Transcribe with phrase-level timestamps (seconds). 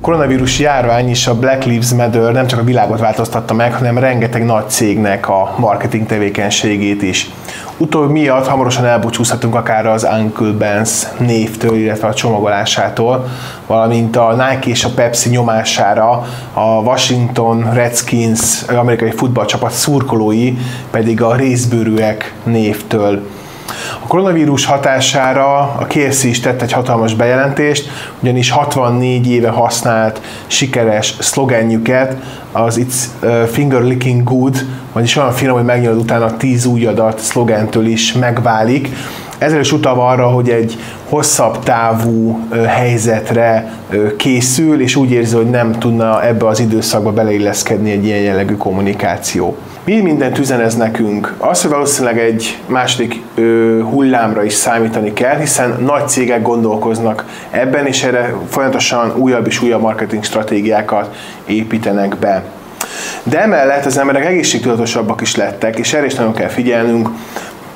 [0.00, 4.44] Koronavírus járvány és a Black Lives Matter nem csak a világot változtatta meg, hanem rengeteg
[4.44, 7.30] nagy cégnek a marketing tevékenységét is.
[7.76, 13.28] Utóbb miatt hamarosan elbúcsúzhatunk akár az Uncle Ben's névtől, illetve a csomagolásától,
[13.66, 20.56] valamint a Nike és a Pepsi nyomására a Washington Redskins amerikai futballcsapat szurkolói
[20.90, 23.22] pedig a részbőrűek névtől.
[24.02, 31.14] A koronavírus hatására a KFC is tett egy hatalmas bejelentést, ugyanis 64 éve használt sikeres
[31.18, 32.16] szlogenjüket,
[32.52, 37.86] az It's Finger Licking Good, vagyis olyan finom, hogy megnyilad utána 10 új adat szlogentől
[37.86, 38.88] is megválik.
[39.38, 40.78] Ezzel is utalva arra, hogy egy
[41.08, 43.72] hosszabb távú helyzetre
[44.16, 49.56] készül, és úgy érzi, hogy nem tudna ebbe az időszakba beleilleszkedni egy ilyen jellegű kommunikáció.
[49.88, 51.34] Mi mindent üzen ez nekünk?
[51.38, 57.86] Az, hogy valószínűleg egy második ö, hullámra is számítani kell, hiszen nagy cégek gondolkoznak ebben,
[57.86, 61.16] és erre folyamatosan újabb és újabb marketing stratégiákat
[61.46, 62.44] építenek be.
[63.22, 67.08] De emellett az emberek egészségtudatosabbak is lettek, és erre is nagyon kell figyelnünk,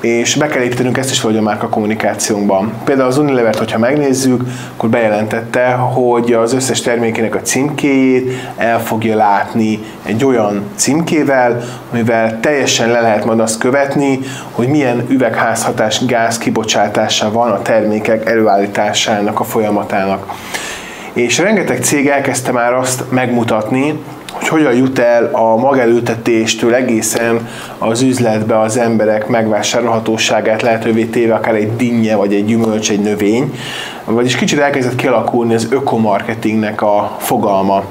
[0.03, 2.73] és be kell építenünk ezt is valahogy a márka kommunikációnkban.
[2.83, 4.43] Például az Unilever, hogyha megnézzük,
[4.75, 12.39] akkor bejelentette, hogy az összes termékének a címkéjét el fogja látni egy olyan címkével, amivel
[12.39, 14.19] teljesen le lehet majd azt követni,
[14.51, 20.33] hogy milyen üvegházhatás gáz kibocsátása van a termékek előállításának a folyamatának.
[21.13, 23.99] És rengeteg cég elkezdte már azt megmutatni,
[24.33, 31.55] hogy hogyan jut el a magelőtetéstől egészen az üzletbe az emberek megvásárolhatóságát lehetővé téve akár
[31.55, 33.53] egy dinnye, vagy egy gyümölcs, egy növény,
[34.05, 37.83] vagyis kicsit elkezdett kialakulni az ökomarketingnek a fogalma.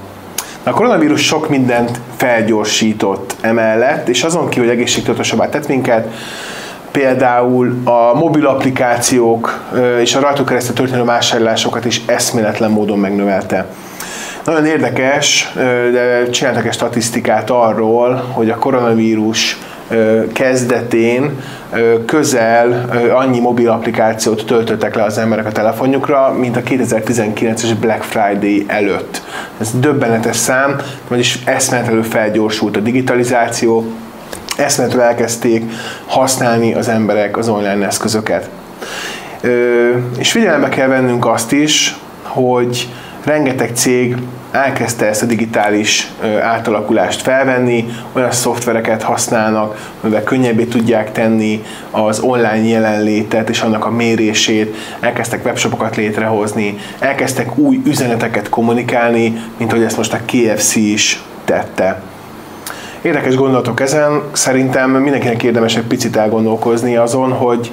[0.63, 6.09] A koronavírus sok mindent felgyorsított emellett, és azon kívül, hogy egészségtudatosabbá tett minket,
[6.91, 9.63] például a mobil applikációk
[10.01, 13.67] és a rajtuk keresztül történő vásárlásokat is eszméletlen módon megnövelte.
[14.45, 15.53] Nagyon érdekes,
[15.93, 19.59] de csináltak egy statisztikát arról, hogy a koronavírus
[20.33, 21.41] kezdetén
[22.07, 28.65] közel annyi mobil applikációt töltöttek le az emberek a telefonjukra, mint a 2019-es Black Friday
[28.67, 29.23] előtt.
[29.61, 30.77] Ez döbbenetes szám,
[31.09, 33.85] vagyis eszméletlenül felgyorsult a digitalizáció,
[34.57, 35.65] eszméletlenül elkezdték
[36.07, 38.49] használni az emberek az online eszközöket.
[40.19, 42.89] És figyelembe kell vennünk azt is, hogy
[43.25, 44.17] rengeteg cég
[44.53, 52.69] elkezdte ezt a digitális átalakulást felvenni, olyan szoftvereket használnak, amivel könnyebbé tudják tenni az online
[52.69, 59.97] jelenlétet és annak a mérését, elkezdtek webshopokat létrehozni, elkezdtek új üzeneteket kommunikálni, mint hogy ezt
[59.97, 62.12] most a KFC is tette.
[63.03, 67.71] Érdekes gondolatok ezen, szerintem mindenkinek érdemes egy picit elgondolkozni azon, hogy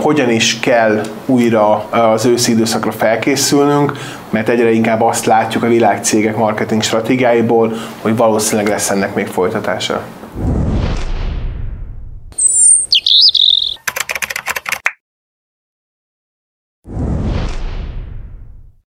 [0.00, 3.92] hogyan is kell újra az őszi időszakra felkészülnünk,
[4.30, 7.72] mert egyre inkább azt látjuk a világcégek marketing stratégiáiból,
[8.02, 10.02] hogy valószínűleg lesz ennek még folytatása.